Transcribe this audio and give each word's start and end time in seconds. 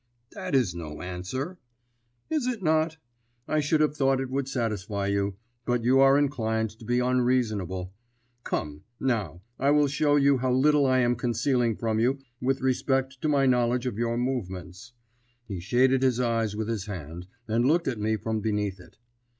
"That 0.31 0.55
is 0.55 0.73
no 0.73 1.03
answer." 1.03 1.59
"Is 2.31 2.47
it 2.47 2.63
not? 2.63 2.97
I 3.47 3.59
should 3.59 3.81
have 3.81 3.95
thought 3.95 4.19
it 4.19 4.31
would 4.31 4.47
satisfy 4.47 5.05
you, 5.05 5.35
but 5.63 5.83
you 5.83 5.99
are 5.99 6.17
inclined 6.17 6.71
to 6.79 6.85
be 6.85 6.99
unreasonable. 6.99 7.93
Come, 8.43 8.81
now, 8.99 9.43
I 9.59 9.69
will 9.69 9.85
show 9.87 10.15
you 10.15 10.39
how 10.39 10.51
little 10.53 10.87
I 10.87 11.01
am 11.01 11.15
concealing 11.15 11.75
from 11.75 11.99
you 11.99 12.17
with 12.41 12.61
respect 12.61 13.21
to 13.21 13.29
my 13.29 13.45
knowledge 13.45 13.85
of 13.85 13.99
your 13.99 14.17
movements." 14.17 14.93
He 15.47 15.59
shaded 15.59 16.01
his 16.01 16.19
eyes 16.19 16.55
with 16.55 16.67
his 16.67 16.87
hand, 16.87 17.27
and 17.47 17.67
looked 17.67 17.87
at 17.87 17.99
me 17.99 18.17
from 18.17 18.39
beneath 18.41 18.79
it. 18.79 18.97